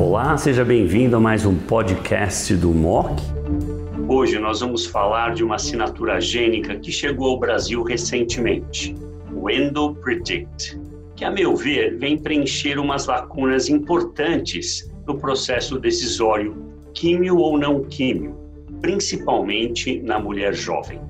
Olá, 0.00 0.36
seja 0.36 0.64
bem-vindo 0.64 1.16
a 1.16 1.20
mais 1.20 1.44
um 1.44 1.56
podcast 1.56 2.54
do 2.54 2.70
MOC. 2.70 3.20
Hoje 4.06 4.38
nós 4.38 4.60
vamos 4.60 4.86
falar 4.86 5.34
de 5.34 5.42
uma 5.42 5.56
assinatura 5.56 6.20
gênica 6.20 6.76
que 6.78 6.92
chegou 6.92 7.30
ao 7.30 7.40
Brasil 7.40 7.82
recentemente, 7.82 8.94
o 9.34 9.50
EndoPredict, 9.50 10.80
que, 11.16 11.24
a 11.24 11.32
meu 11.32 11.56
ver, 11.56 11.98
vem 11.98 12.16
preencher 12.16 12.78
umas 12.78 13.06
lacunas 13.06 13.68
importantes 13.68 14.88
no 15.04 15.18
processo 15.18 15.80
decisório, 15.80 16.56
químio 16.94 17.36
ou 17.36 17.58
não 17.58 17.82
químio, 17.82 18.36
principalmente 18.80 20.00
na 20.00 20.20
mulher 20.20 20.54
jovem. 20.54 21.00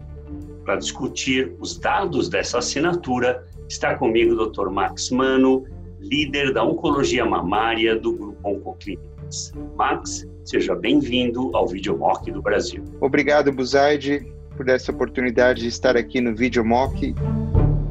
Para 0.64 0.76
discutir 0.76 1.52
os 1.60 1.78
dados 1.78 2.30
dessa 2.30 2.56
assinatura, 2.56 3.46
está 3.68 3.94
comigo 3.96 4.32
o 4.32 4.46
Dr. 4.46 4.70
Max 4.70 5.10
Mano, 5.10 5.66
líder 6.00 6.52
da 6.52 6.64
oncologia 6.64 7.24
mamária 7.24 7.96
do 7.96 8.12
Grupo 8.12 8.48
Oncoclínicas. 8.48 9.52
Max, 9.76 10.26
seja 10.44 10.74
bem-vindo 10.74 11.54
ao 11.56 11.66
Videomock 11.66 12.30
do 12.30 12.40
Brasil. 12.40 12.82
Obrigado, 13.00 13.52
Buzaide, 13.52 14.26
por 14.56 14.68
essa 14.68 14.90
oportunidade 14.92 15.62
de 15.62 15.68
estar 15.68 15.96
aqui 15.96 16.20
no 16.20 16.34
Videomock. 16.34 17.14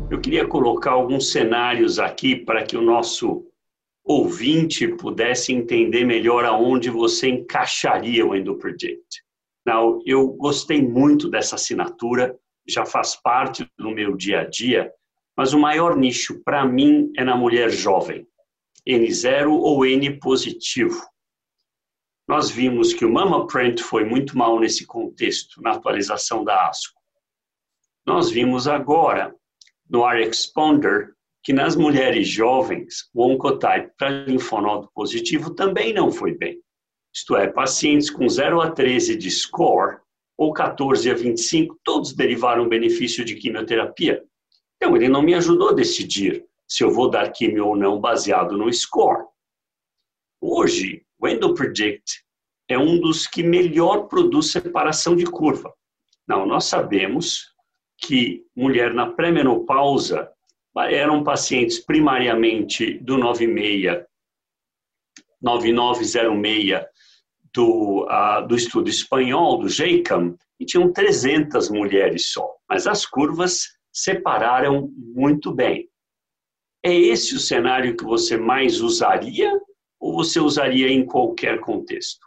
Eu 0.10 0.20
queria 0.20 0.48
colocar 0.48 0.92
alguns 0.92 1.32
cenários 1.32 2.00
aqui 2.00 2.36
para 2.36 2.64
que 2.64 2.78
o 2.78 2.82
nosso 2.82 3.46
ouvinte 4.04 4.88
pudesse 4.88 5.54
entender 5.54 6.06
melhor 6.06 6.46
aonde 6.46 6.90
você 6.90 7.28
encaixaria 7.28 8.26
o 8.26 8.34
EndoPredict. 8.34 9.22
Now, 9.66 10.02
eu 10.06 10.30
gostei 10.30 10.82
muito 10.82 11.30
dessa 11.30 11.56
assinatura, 11.56 12.34
já 12.66 12.86
faz 12.86 13.16
parte 13.22 13.68
do 13.78 13.92
meu 13.92 14.16
dia 14.16 14.42
a 14.42 14.44
dia, 14.46 14.90
mas 15.38 15.54
o 15.54 15.60
maior 15.60 15.96
nicho 15.96 16.42
para 16.44 16.66
mim 16.66 17.12
é 17.16 17.24
na 17.24 17.38
mulher 17.38 17.70
jovem, 17.70 18.28
N0 18.88 19.52
ou 19.52 19.86
N 19.86 20.20
positivo. 20.20 21.00
Nós 22.28 22.50
vimos 22.50 22.94
que 22.94 23.06
o 23.06 23.14
Mama 23.14 23.46
Print 23.46 23.84
foi 23.84 24.04
muito 24.04 24.36
mal 24.36 24.60
nesse 24.60 24.86
contexto, 24.86 25.62
na 25.62 25.74
atualização 25.74 26.44
da 26.44 26.68
ASCO. 26.68 27.00
Nós 28.06 28.32
vimos 28.32 28.68
agora, 28.68 29.34
no 29.90 30.06
R-Exponder, 30.10 31.14
que 31.44 31.54
nas 31.54 31.76
mulheres 31.76 32.28
jovens, 32.28 33.10
o 33.14 33.24
Oncotype 33.24 33.92
para 33.98 34.26
linfonodo 34.26 34.90
positivo 34.94 35.54
também 35.54 35.94
não 35.94 36.12
foi 36.12 36.36
bem. 36.36 36.60
Isto 37.14 37.38
é, 37.38 37.48
pacientes 37.48 38.10
com 38.10 38.28
0 38.28 38.60
a 38.60 38.72
13 38.72 39.16
de 39.16 39.30
score, 39.32 40.00
ou 40.38 40.52
14 40.52 41.10
a 41.10 41.14
25, 41.14 41.80
todos 41.84 42.14
derivaram 42.14 42.68
benefício 42.68 43.24
de 43.24 43.36
quimioterapia, 43.36 44.24
então, 44.78 44.96
ele 44.96 45.10
não 45.10 45.24
me 45.24 45.34
ajudou 45.34 45.70
a 45.70 45.74
decidir 45.74 46.46
se 46.68 46.84
eu 46.84 46.92
vou 46.92 47.10
dar 47.10 47.32
químio 47.32 47.68
ou 47.68 47.76
não 47.76 48.00
baseado 48.00 48.56
no 48.56 48.72
score. 48.72 49.26
Hoje, 50.40 51.04
o 51.20 51.28
EndoPredict 51.28 52.24
é 52.70 52.78
um 52.78 53.00
dos 53.00 53.26
que 53.26 53.42
melhor 53.42 54.08
produz 54.08 54.52
separação 54.52 55.16
de 55.16 55.26
curva. 55.26 55.74
Não, 56.28 56.46
nós 56.46 56.66
sabemos 56.66 57.54
que 57.98 58.46
mulher 58.56 58.94
na 58.94 59.10
pré-menopausa 59.10 60.30
eram 60.90 61.24
pacientes 61.24 61.80
primariamente 61.80 63.00
do 63.00 63.18
96, 63.18 64.06
9906 65.42 66.86
do, 67.52 68.06
uh, 68.06 68.48
do 68.48 68.56
estudo 68.56 68.90
espanhol, 68.90 69.58
do 69.58 69.68
JCAM, 69.68 70.38
e 70.60 70.66
tinham 70.66 70.92
300 70.92 71.70
mulheres 71.70 72.32
só. 72.32 72.56
Mas 72.70 72.86
as 72.86 73.06
curvas 73.06 73.77
separaram 73.98 74.94
muito 74.96 75.52
bem. 75.52 75.90
É 76.84 76.94
esse 76.94 77.34
o 77.34 77.40
cenário 77.40 77.98
que 77.98 78.04
você 78.04 78.38
mais 78.38 78.80
usaria 78.80 79.60
ou 80.00 80.14
você 80.14 80.40
usaria 80.40 80.88
em 80.88 81.04
qualquer 81.04 81.60
contexto? 81.60 82.26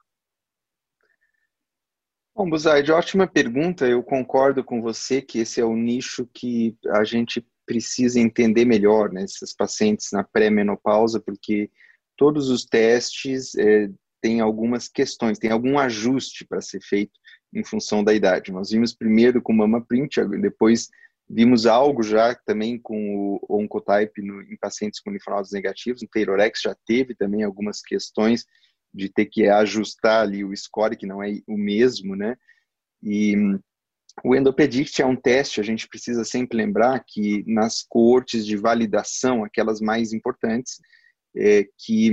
Bom, 2.34 2.50
Buzaide, 2.50 2.90
ótima 2.90 3.26
pergunta. 3.26 3.86
Eu 3.86 4.02
concordo 4.02 4.64
com 4.64 4.82
você 4.82 5.22
que 5.22 5.38
esse 5.40 5.60
é 5.60 5.64
o 5.64 5.76
nicho 5.76 6.28
que 6.34 6.76
a 6.88 7.04
gente 7.04 7.46
precisa 7.64 8.18
entender 8.18 8.64
melhor, 8.64 9.12
né? 9.12 9.22
Esses 9.22 9.54
pacientes 9.54 10.08
na 10.12 10.24
pré-menopausa, 10.24 11.20
porque 11.20 11.70
todos 12.16 12.50
os 12.50 12.64
testes 12.64 13.54
é, 13.54 13.88
têm 14.20 14.40
algumas 14.40 14.88
questões, 14.88 15.38
tem 15.38 15.52
algum 15.52 15.78
ajuste 15.78 16.44
para 16.44 16.60
ser 16.60 16.80
feito 16.82 17.12
em 17.54 17.62
função 17.62 18.02
da 18.02 18.12
idade. 18.12 18.50
Nós 18.50 18.70
vimos 18.70 18.92
primeiro 18.92 19.40
com 19.40 19.52
Mama 19.52 19.84
Print, 19.84 20.24
depois 20.40 20.88
Vimos 21.32 21.64
algo 21.64 22.02
já 22.02 22.34
também 22.34 22.76
com 22.76 23.38
o 23.48 23.60
Oncotype 23.62 24.20
no, 24.20 24.42
em 24.42 24.56
pacientes 24.56 24.98
com 24.98 25.12
linfonodos 25.12 25.52
negativos. 25.52 26.02
O 26.02 26.08
Taylorex 26.08 26.60
já 26.60 26.76
teve 26.84 27.14
também 27.14 27.44
algumas 27.44 27.80
questões 27.80 28.44
de 28.92 29.08
ter 29.08 29.26
que 29.26 29.48
ajustar 29.48 30.22
ali 30.22 30.44
o 30.44 30.56
score, 30.56 30.96
que 30.96 31.06
não 31.06 31.22
é 31.22 31.40
o 31.46 31.56
mesmo, 31.56 32.16
né? 32.16 32.36
E 33.00 33.36
o 34.24 34.34
Endopredict 34.34 35.00
é 35.00 35.06
um 35.06 35.14
teste, 35.14 35.60
a 35.60 35.62
gente 35.62 35.86
precisa 35.86 36.24
sempre 36.24 36.58
lembrar 36.58 37.04
que 37.06 37.44
nas 37.46 37.84
coortes 37.88 38.44
de 38.44 38.56
validação, 38.56 39.44
aquelas 39.44 39.80
mais 39.80 40.12
importantes, 40.12 40.80
é, 41.36 41.64
que 41.78 42.10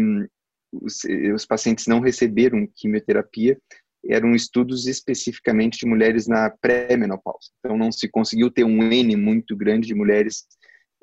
os, 0.72 1.04
os 1.34 1.44
pacientes 1.44 1.88
não 1.88 2.00
receberam 2.00 2.68
quimioterapia, 2.76 3.60
eram 4.10 4.34
estudos 4.34 4.88
especificamente 4.88 5.80
de 5.80 5.86
mulheres 5.86 6.28
na 6.28 6.50
pré-menopausa. 6.50 7.50
Então, 7.60 7.78
não 7.78 7.92
se 7.92 8.08
conseguiu 8.08 8.50
ter 8.50 8.64
um 8.64 8.84
N 8.84 9.16
muito 9.16 9.56
grande 9.56 9.88
de 9.88 9.96
mulheres 9.96 10.46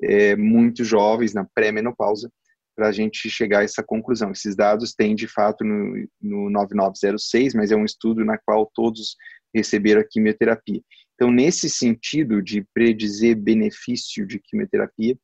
é, 0.01 0.35
muito 0.35 0.83
jovens 0.83 1.33
na 1.33 1.45
pré-menopausa 1.45 2.29
para 2.75 2.89
a 2.89 2.91
gente 2.91 3.29
chegar 3.29 3.59
a 3.59 3.63
essa 3.63 3.81
conclusão. 3.81 4.31
Esses 4.31 4.55
dados 4.55 4.93
têm, 4.93 5.15
de 5.15 5.27
fato, 5.27 5.63
no, 5.63 6.07
no 6.21 6.49
9906, 6.49 7.53
mas 7.53 7.71
é 7.71 7.75
um 7.75 7.85
estudo 7.85 8.25
na 8.25 8.37
qual 8.37 8.69
todos 8.73 9.15
receberam 9.53 10.01
a 10.01 10.03
quimioterapia. 10.03 10.81
Então, 11.13 11.31
nesse 11.31 11.69
sentido 11.69 12.41
de 12.41 12.65
predizer 12.73 13.37
benefício 13.37 14.27
de 14.27 14.39
quimioterapia, 14.39 15.17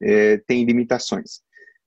é, 0.00 0.36
tem 0.46 0.64
limitações. 0.64 1.40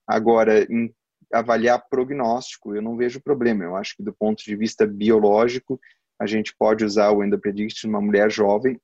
Agora, 0.06 0.62
em 0.70 0.92
avaliar 1.32 1.84
prognóstico, 1.88 2.74
eu 2.74 2.82
não 2.82 2.96
vejo 2.96 3.20
problema. 3.20 3.64
Eu 3.64 3.76
acho 3.76 3.96
que 3.96 4.02
do 4.02 4.12
ponto 4.12 4.42
de 4.42 4.56
vista 4.56 4.86
biológico, 4.86 5.80
a 6.20 6.26
gente 6.26 6.54
pode 6.58 6.84
usar 6.84 7.10
o 7.10 7.22
EndoPredict 7.22 7.86
numa 7.86 8.00
mulher 8.00 8.30
jovem. 8.30 8.80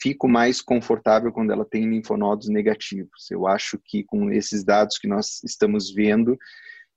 Fico 0.00 0.28
mais 0.28 0.60
confortável 0.62 1.32
quando 1.32 1.52
ela 1.52 1.64
tem 1.64 1.88
linfonodos 1.88 2.48
negativos. 2.48 3.30
Eu 3.30 3.46
acho 3.46 3.78
que 3.84 4.02
com 4.04 4.30
esses 4.30 4.64
dados 4.64 4.98
que 4.98 5.06
nós 5.06 5.42
estamos 5.44 5.92
vendo, 5.92 6.38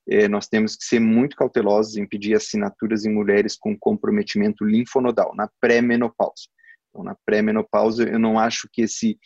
eh, 0.08 0.28
nós 0.28 0.48
temos 0.48 0.76
que 0.76 0.86
ser 0.86 1.00
muito 1.00 1.36
cautelosos 1.36 1.98
em 1.98 2.06
pedir 2.06 2.36
assinaturas 2.36 3.06
em 3.06 3.14
mulheres 3.14 3.56
com 3.58 3.78
comprometimento 3.78 4.66
linfonodal, 4.66 5.36
na 5.36 5.50
pré-menopausa. 5.60 6.48
Então, 6.90 7.04
na 7.04 7.16
pré-menopausa, 7.26 8.04
eu 8.04 8.20
não 8.20 8.38
acho 8.38 8.70
que 8.72 8.84
esse 8.84 9.18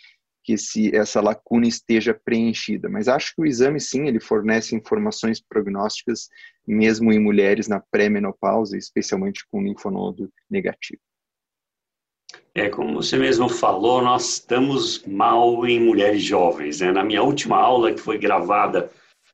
que 0.47 0.53
esse, 0.53 0.95
essa 0.95 1.19
lacuna 1.19 1.67
esteja 1.67 2.13
preenchida. 2.13 2.87
Mas 2.87 3.09
acho 3.09 3.35
que 3.35 3.41
o 3.41 3.45
exame, 3.45 3.81
sim, 3.81 4.07
ele 4.07 4.21
fornece 4.21 4.73
informações 4.73 5.41
prognósticas, 5.41 6.29
mesmo 6.65 7.11
em 7.11 7.19
mulheres 7.19 7.67
na 7.67 7.81
pré-menopausa, 7.91 8.77
especialmente 8.77 9.45
com 9.51 9.61
linfonodo 9.61 10.31
negativo. 10.49 11.01
É, 12.55 12.69
como 12.69 12.93
você 12.93 13.17
mesmo 13.17 13.49
falou, 13.49 14.01
nós 14.01 14.35
estamos 14.35 15.03
mal 15.05 15.67
em 15.67 15.81
mulheres 15.81 16.23
jovens. 16.23 16.79
Né? 16.79 16.93
Na 16.93 17.03
minha 17.03 17.21
última 17.21 17.57
aula, 17.57 17.93
que 17.93 17.99
foi 17.99 18.17
gravada, 18.17 18.89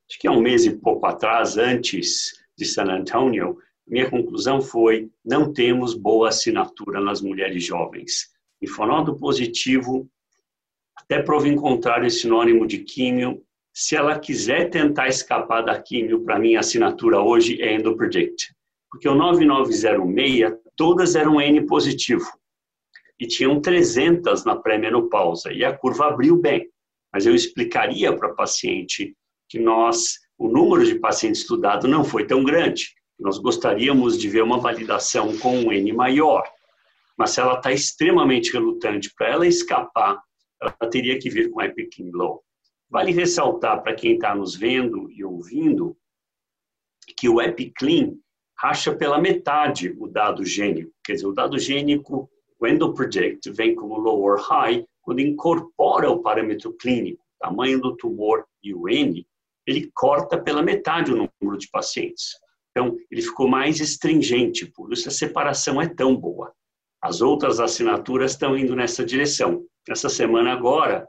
acho 0.10 0.20
que 0.20 0.28
há 0.28 0.32
um 0.32 0.42
mês 0.42 0.66
e 0.66 0.72
pouco 0.72 1.06
atrás, 1.06 1.58
antes 1.58 2.34
de 2.58 2.66
San 2.66 2.86
Antonio, 2.86 3.60
minha 3.88 4.10
conclusão 4.10 4.64
foi: 4.64 5.12
não 5.24 5.54
temos 5.54 5.94
boa 5.94 6.30
assinatura 6.30 7.00
nas 7.00 7.22
mulheres 7.22 7.64
jovens. 7.64 8.32
Linfonodo 8.60 9.16
positivo 9.16 10.10
até 10.96 11.22
prova 11.22 11.48
em 11.48 11.56
contrário, 11.56 12.10
sinônimo 12.10 12.68
de 12.68 12.80
químio. 12.80 13.44
Se 13.74 13.96
ela 13.96 14.20
quiser 14.20 14.70
tentar 14.70 15.08
escapar 15.08 15.62
da 15.62 15.82
químio, 15.82 16.24
para 16.24 16.40
mim 16.40 16.56
a 16.56 16.60
assinatura 16.60 17.20
hoje 17.20 17.62
é 17.62 17.74
EndoPredict. 17.74 18.54
Porque 18.90 19.10
o 19.10 19.16
9906, 19.16 20.54
todas 20.76 21.16
eram 21.16 21.42
N 21.42 21.66
positivo. 21.66 22.26
E 23.20 23.28
tinham 23.28 23.60
300 23.60 24.46
na 24.46 24.56
pré-menopausa. 24.56 25.52
E 25.52 25.66
a 25.66 25.76
curva 25.76 26.08
abriu 26.08 26.38
bem. 26.38 26.70
Mas 27.12 27.26
eu 27.26 27.34
explicaria 27.34 28.16
para 28.16 28.30
a 28.30 28.36
paciente 28.36 29.16
que 29.50 29.60
nós, 29.60 30.20
o 30.38 30.48
número 30.48 30.86
de 30.86 30.96
pacientes 30.96 31.42
estudados 31.42 31.90
não 31.90 32.04
foi 32.04 32.26
tão 32.28 32.44
grande. 32.44 32.90
Nós 33.20 33.40
gostaríamos 33.40 34.18
de 34.18 34.30
ver 34.30 34.44
uma 34.44 34.60
validação 34.60 35.36
com 35.38 35.58
um 35.58 35.72
N 35.72 35.92
maior. 35.94 36.44
Mas 37.18 37.32
se 37.32 37.40
ela 37.40 37.56
está 37.56 37.72
extremamente 37.72 38.52
relutante 38.52 39.12
para 39.16 39.30
ela 39.30 39.48
escapar 39.48 40.22
ela 40.64 40.90
teria 40.90 41.20
que 41.20 41.30
vir 41.30 41.52
com 41.52 41.62
Epic 41.62 42.00
Low. 42.14 42.44
Vale 42.90 43.12
ressaltar 43.12 43.82
para 43.82 43.96
quem 43.96 44.16
está 44.16 44.36
nos 44.36 44.56
vendo 44.56 45.10
e 45.12 45.24
ouvindo 45.24 45.98
que 47.18 47.28
o 47.28 47.42
EpiClean 47.42 48.14
racha 48.58 48.96
pela 48.96 49.20
metade 49.20 49.96
o 49.98 50.08
dado 50.08 50.46
gênico. 50.46 50.92
Quer 51.04 51.14
dizer, 51.14 51.28
o 51.28 51.34
dado 51.34 51.60
gênico, 51.60 52.30
o 52.60 52.68
EndoPredict, 52.68 53.52
vem 53.52 53.76
como 53.76 53.98
low 53.98 54.22
or 54.22 54.40
high, 54.40 54.86
quando 55.02 55.20
incorpora 55.20 56.10
o 56.10 56.22
parâmetro 56.22 56.72
clínico, 56.74 57.24
tamanho 57.40 57.82
do 57.82 57.96
tumor 57.98 58.46
e 58.64 58.74
o 58.74 58.88
N, 58.88 59.28
ele 59.68 59.92
corta 59.94 60.38
pela 60.38 60.62
metade 60.62 61.12
o 61.12 61.30
número 61.42 61.58
de 61.58 61.70
pacientes. 61.70 62.36
Então, 62.72 62.98
ele 63.12 63.22
ficou 63.22 63.48
mais 63.48 63.80
estringente, 63.80 64.66
por 64.66 64.92
isso 64.94 65.08
a 65.08 65.12
separação 65.12 65.82
é 65.82 65.88
tão 65.88 66.16
boa. 66.16 66.54
As 67.04 67.20
outras 67.20 67.60
assinaturas 67.60 68.32
estão 68.32 68.58
indo 68.58 68.78
nessa 68.78 69.04
direção. 69.04 69.66
Essa 69.90 70.08
semana 70.08 70.54
agora, 70.54 71.06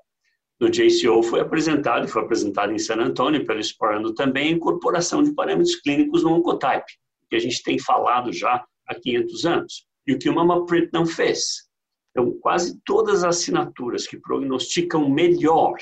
no 0.58 0.68
JCO 0.68 1.22
foi 1.22 1.38
apresentado, 1.38 2.08
foi 2.08 2.22
apresentado 2.22 2.72
em 2.72 2.78
San 2.80 2.96
Antônio 2.96 3.46
pelo 3.46 3.60
Explorando 3.60 4.12
também, 4.12 4.48
a 4.48 4.56
incorporação 4.56 5.22
de 5.22 5.32
parâmetros 5.32 5.76
clínicos 5.76 6.24
no 6.24 6.32
Oncotype, 6.32 6.92
que 7.30 7.36
a 7.36 7.38
gente 7.38 7.62
tem 7.62 7.78
falado 7.78 8.32
já 8.32 8.64
há 8.88 8.94
500 8.96 9.46
anos, 9.46 9.86
e 10.04 10.14
o 10.14 10.18
que 10.18 10.28
o 10.28 10.34
MamaPrint 10.34 10.90
não 10.92 11.06
fez. 11.06 11.68
Então, 12.10 12.36
quase 12.40 12.76
todas 12.84 13.22
as 13.22 13.36
assinaturas 13.36 14.04
que 14.04 14.18
prognosticam 14.18 15.08
melhor, 15.08 15.76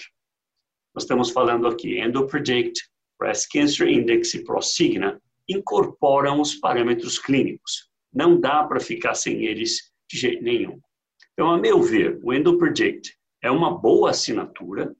nós 0.95 1.05
estamos 1.05 1.31
falando 1.31 1.67
aqui, 1.67 1.99
EndoPredict, 1.99 2.83
Breast 3.19 3.47
Cancer 3.51 3.89
Index 3.89 4.35
e 4.35 4.45
ProSigna, 4.45 5.19
incorporam 5.49 6.39
os 6.39 6.55
parâmetros 6.55 7.19
clínicos. 7.19 7.89
Não 8.13 8.39
dá 8.39 8.63
para 8.65 8.79
ficar 8.79 9.15
sem 9.15 9.47
eles 9.47 9.92
de 10.13 10.19
jeito 10.19 10.45
nenhum. 10.45 10.79
Então, 11.33 11.51
a 11.51 11.59
meu 11.59 11.81
ver, 11.83 12.21
o 12.23 12.33
EndoPredict 12.33 13.17
é 13.43 13.51
uma 13.51 13.77
boa 13.77 14.11
assinatura, 14.11 14.95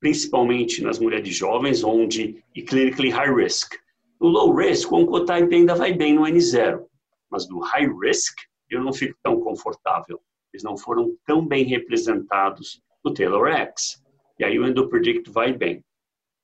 principalmente 0.00 0.82
nas 0.82 0.98
mulheres 0.98 1.34
jovens, 1.34 1.84
onde 1.84 2.42
e 2.54 2.62
clinically 2.62 3.10
high 3.10 3.32
risk. 3.32 3.74
No 4.20 4.28
low 4.28 4.52
risk, 4.52 4.90
o 4.90 4.96
Oncotype 4.96 5.54
ainda 5.54 5.76
vai 5.76 5.92
bem 5.92 6.14
no 6.14 6.22
N0, 6.22 6.84
mas 7.30 7.48
no 7.48 7.60
high 7.60 7.88
risk, 8.02 8.36
eu 8.68 8.82
não 8.82 8.92
fico 8.92 9.16
tão 9.22 9.40
confortável. 9.40 10.20
Eles 10.52 10.64
não 10.64 10.76
foram 10.76 11.16
tão 11.24 11.46
bem 11.46 11.64
representados 11.64 12.82
no 13.04 13.14
Taylor 13.14 13.46
X. 13.48 14.02
E 14.40 14.44
aí 14.44 14.58
o 14.58 14.66
EndoPredict 14.66 15.30
vai 15.30 15.52
bem. 15.52 15.84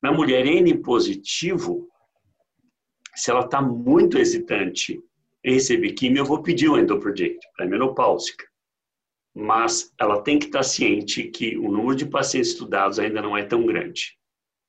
Na 0.00 0.12
mulher 0.12 0.46
N 0.46 0.78
positivo, 0.82 1.88
se 3.14 3.31
ela 3.31 3.44
está 3.44 3.60
muito 3.60 4.19
hesitante 4.19 5.02
receber 5.52 5.93
quimio, 5.93 6.20
eu 6.20 6.25
vou 6.25 6.43
pedir 6.43 6.69
o 6.69 6.79
EndoPredict 6.79 7.38
para 7.56 7.67
menopáusica 7.67 8.44
mas 9.35 9.93
ela 10.00 10.23
tem 10.23 10.38
que 10.38 10.46
estar 10.46 10.62
ciente 10.62 11.25
que 11.25 11.58
o 11.58 11.69
número 11.70 11.96
de 11.96 12.06
pacientes 12.06 12.50
estudados 12.50 13.00
ainda 13.00 13.20
não 13.20 13.37
é 13.37 13.44
tão 13.44 13.67
grande. 13.67 14.17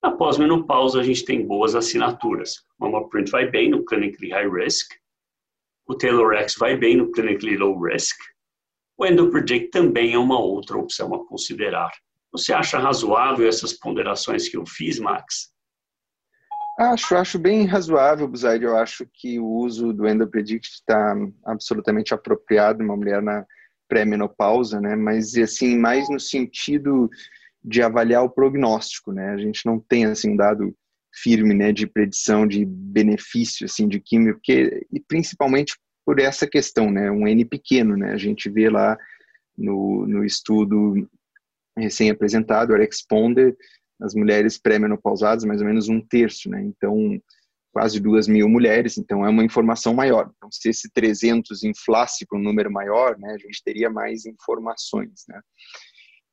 Na 0.02 0.12
pós-menopausa, 0.12 1.00
a 1.00 1.04
gente 1.04 1.24
tem 1.24 1.46
boas 1.46 1.76
assinaturas. 1.76 2.66
O 2.80 2.86
Mamaprint 2.86 3.30
vai 3.30 3.48
bem 3.48 3.70
no 3.70 3.86
Clinically 3.86 4.32
High 4.32 4.50
Risk, 4.50 4.92
o 5.88 5.96
Taylor 5.96 6.34
X 6.34 6.56
vai 6.58 6.76
bem 6.76 6.98
no 6.98 7.12
Clinically 7.12 7.58
Low 7.58 7.80
Risk, 7.80 8.18
o 8.98 9.06
EndoPredict 9.06 9.70
também 9.70 10.14
é 10.14 10.18
uma 10.18 10.40
outra 10.40 10.78
opção 10.78 11.14
a 11.14 11.28
considerar. 11.28 11.92
Você 12.32 12.52
acha 12.52 12.80
razoável 12.80 13.48
essas 13.48 13.74
ponderações 13.74 14.50
que 14.50 14.58
eu 14.58 14.66
fiz, 14.66 15.00
Max? 15.00 15.54
Acho, 16.78 17.16
acho 17.16 17.40
bem 17.40 17.66
razoável, 17.66 18.28
Buzaid. 18.28 18.64
Eu 18.64 18.78
acho 18.78 19.08
que 19.14 19.40
o 19.40 19.46
uso 19.46 19.94
do 19.94 20.08
EndoPredict 20.08 20.70
está 20.74 21.16
absolutamente 21.46 22.14
apropriado 22.14 22.84
uma 22.84 22.98
mulher 22.98 23.22
na 23.22 23.46
pré-menopausa, 23.88 24.82
né? 24.82 24.96
Mas 24.96 25.36
assim, 25.38 25.78
mais 25.78 26.10
no 26.10 26.20
sentido 26.20 27.10
de 27.64 27.82
avaliar 27.82 28.24
o 28.24 28.30
prognóstico, 28.30 29.14
né? 29.14 29.30
A 29.30 29.38
gente 29.38 29.66
não 29.66 29.80
tem 29.80 30.06
assim 30.06 30.32
um 30.32 30.36
dado 30.36 30.76
firme, 31.14 31.54
né, 31.54 31.72
de 31.72 31.88
predição 31.88 32.46
de 32.46 32.66
benefício 32.66 33.64
assim 33.64 33.88
de 33.88 34.02
químio, 34.02 34.34
porque 34.34 34.86
e 34.92 35.00
principalmente 35.00 35.78
por 36.06 36.20
essa 36.20 36.46
questão, 36.46 36.92
né? 36.92 37.10
Um 37.10 37.26
N 37.26 37.46
pequeno, 37.46 37.96
né? 37.96 38.12
A 38.12 38.18
gente 38.18 38.50
vê 38.50 38.70
lá 38.70 38.98
no, 39.58 40.06
no 40.06 40.26
estudo 40.26 41.10
recém-apresentado, 41.78 42.74
o 42.74 42.78
Responder, 42.78 43.56
as 44.02 44.14
mulheres 44.14 44.58
pré-menopausadas, 44.58 45.44
mais 45.46 45.62
ou 45.62 45.68
menos 45.68 45.90
um 45.90 46.02
terço, 46.02 46.50
né? 46.50 46.62
Então, 46.62 47.20
quase 47.76 48.00
duas 48.00 48.26
mil 48.26 48.48
mulheres, 48.48 48.98
então 48.98 49.26
é 49.26 49.30
uma 49.30 49.44
informação 49.44 49.94
maior. 49.94 50.32
Então, 50.38 50.50
se 50.50 50.70
esse 50.70 50.90
300 50.94 51.64
inflasse 51.64 52.26
para 52.26 52.40
um 52.40 52.42
número 52.42 52.72
maior, 52.72 53.20
né, 53.20 53.34
a 53.34 53.38
gente 53.38 53.62
teria 53.64 53.90
mais 53.90 54.26
informações, 54.26 55.26
né. 55.28 55.42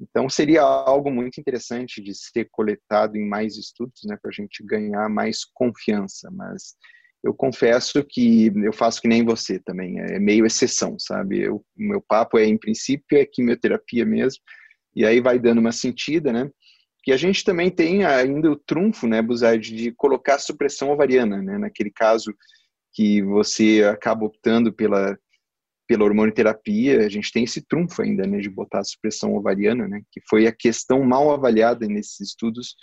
Então, 0.00 0.28
seria 0.28 0.62
algo 0.62 1.10
muito 1.10 1.40
interessante 1.40 2.00
de 2.00 2.14
ser 2.14 2.48
coletado 2.50 3.16
em 3.16 3.28
mais 3.28 3.56
estudos, 3.56 4.02
né, 4.04 4.16
para 4.20 4.30
a 4.30 4.32
gente 4.32 4.64
ganhar 4.64 5.08
mais 5.08 5.44
confiança, 5.44 6.30
mas 6.30 6.74
eu 7.24 7.32
confesso 7.32 8.04
que 8.08 8.52
eu 8.64 8.72
faço 8.72 9.00
que 9.00 9.08
nem 9.08 9.24
você 9.24 9.58
também, 9.60 10.00
é 10.00 10.18
meio 10.18 10.44
exceção, 10.44 10.96
sabe? 10.98 11.48
O 11.48 11.64
meu 11.76 12.00
papo 12.00 12.36
é, 12.36 12.44
em 12.44 12.58
princípio, 12.58 13.16
é 13.16 13.24
quimioterapia 13.24 14.04
mesmo, 14.04 14.40
e 14.94 15.04
aí 15.04 15.20
vai 15.20 15.38
dando 15.38 15.58
uma 15.58 15.72
sentida, 15.72 16.32
né? 16.32 16.50
Que 17.02 17.12
a 17.12 17.16
gente 17.16 17.44
também 17.44 17.70
tem 17.70 18.04
ainda 18.04 18.50
o 18.50 18.56
trunfo, 18.56 19.06
né, 19.06 19.20
Buzard, 19.20 19.74
de 19.74 19.92
colocar 19.92 20.38
supressão 20.38 20.90
ovariana, 20.90 21.42
né, 21.42 21.58
naquele 21.58 21.90
caso 21.90 22.32
que 22.92 23.22
você 23.22 23.82
acaba 23.90 24.24
optando 24.24 24.72
pela 24.72 25.18
pela 25.84 26.04
hormonoterapia, 26.04 27.04
a 27.04 27.08
gente 27.08 27.30
tem 27.32 27.44
esse 27.44 27.60
trunfo 27.60 28.00
ainda, 28.00 28.26
né, 28.26 28.38
de 28.38 28.48
botar 28.48 28.78
a 28.78 28.84
supressão 28.84 29.34
ovariana, 29.34 29.86
né, 29.86 30.00
que 30.10 30.22
foi 30.28 30.46
a 30.46 30.52
questão 30.52 31.02
mal 31.02 31.30
avaliada 31.32 31.86
nesses 31.86 32.20
estudos, 32.20 32.76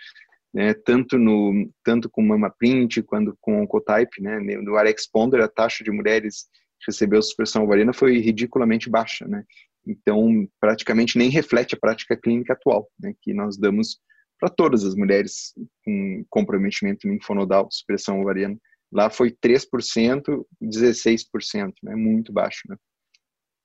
né, 0.53 0.73
tanto 0.73 1.17
no 1.17 1.71
tanto 1.83 2.09
com 2.09 2.21
mama 2.21 2.53
print 2.59 3.01
quanto 3.03 3.35
com 3.39 3.63
oncotype, 3.63 4.21
né, 4.21 4.39
no 4.39 4.75
Arexponder 4.75 5.41
a 5.41 5.47
taxa 5.47 5.83
de 5.83 5.89
mulheres 5.89 6.43
que 6.79 6.91
recebeu 6.91 7.21
supressão 7.21 7.63
ovariana 7.63 7.93
foi 7.93 8.19
ridiculamente 8.19 8.89
baixa, 8.89 9.27
né, 9.27 9.43
então 9.87 10.47
praticamente 10.59 11.17
nem 11.17 11.29
reflete 11.29 11.73
a 11.73 11.79
prática 11.79 12.17
clínica 12.17 12.53
atual, 12.53 12.89
né, 12.99 13.13
que 13.21 13.33
nós 13.33 13.57
damos 13.57 13.97
para 14.39 14.49
todas 14.49 14.85
as 14.85 14.95
mulheres 14.95 15.53
com 15.83 16.25
comprometimento 16.29 17.07
linfonodal, 17.07 17.67
supressão 17.69 18.21
ovariana. 18.21 18.57
Lá 18.91 19.09
foi 19.09 19.31
3%, 19.31 20.45
16%, 20.61 21.73
né? 21.83 21.95
muito 21.95 22.31
baixo. 22.31 22.61
Né? 22.67 22.75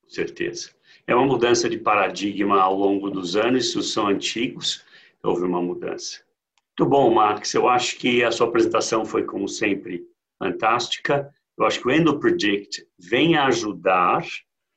Com 0.03 0.11
certeza. 0.11 0.71
É 1.07 1.15
uma 1.15 1.27
mudança 1.27 1.69
de 1.69 1.79
paradigma 1.79 2.61
ao 2.61 2.75
longo 2.75 3.11
dos 3.11 3.37
anos, 3.37 3.67
isso 3.67 3.83
são 3.83 4.09
antigos, 4.09 4.85
houve 5.23 5.43
uma 5.43 5.63
mudança. 5.63 6.23
Muito 6.79 6.91
bom, 6.91 7.15
Max. 7.15 7.55
Eu 7.55 7.69
acho 7.69 7.97
que 7.97 8.23
a 8.25 8.33
sua 8.33 8.49
apresentação 8.49 9.05
foi, 9.05 9.25
como 9.25 9.49
sempre, 9.49 10.05
fantástica. 10.39 11.33
Eu 11.57 11.65
acho 11.65 11.81
que 11.81 11.87
o 11.87 11.91
EndoPredict 11.91 12.87
vem 12.99 13.37
ajudar 13.37 14.25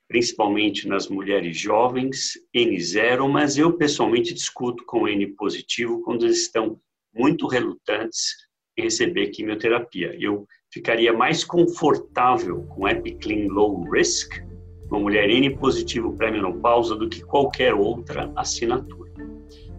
principalmente 0.07 0.87
nas 0.87 1.07
mulheres 1.09 1.57
jovens, 1.57 2.33
N0, 2.55 3.27
mas 3.29 3.57
eu 3.57 3.73
pessoalmente 3.73 4.33
discuto 4.33 4.83
com 4.85 5.07
N 5.07 5.27
positivo 5.35 6.01
quando 6.01 6.25
eles 6.25 6.43
estão 6.43 6.79
muito 7.13 7.47
relutantes 7.47 8.35
em 8.77 8.83
receber 8.83 9.27
quimioterapia. 9.27 10.15
Eu 10.19 10.45
ficaria 10.71 11.11
mais 11.11 11.43
confortável 11.43 12.63
com 12.67 12.87
Epiclean 12.87 13.47
Low 13.51 13.89
Risk, 13.91 14.41
uma 14.89 14.99
mulher 14.99 15.29
N 15.29 15.55
positivo 15.57 16.15
pré-menopausa, 16.15 16.95
do 16.95 17.09
que 17.09 17.21
qualquer 17.21 17.73
outra 17.73 18.31
assinatura. 18.35 19.07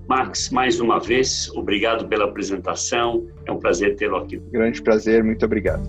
Max, 0.09 0.51
mais 0.51 0.81
uma 0.81 0.99
vez, 0.99 1.51
obrigado 1.55 2.09
pela 2.09 2.25
apresentação. 2.25 3.27
É 3.47 3.53
um 3.53 3.59
prazer 3.59 3.95
tê-lo 3.97 4.17
aqui. 4.17 4.39
Grande 4.39 4.83
prazer, 4.83 5.23
muito 5.23 5.45
obrigado. 5.45 5.87